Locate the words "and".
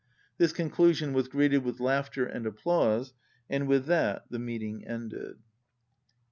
2.25-2.47, 3.51-3.67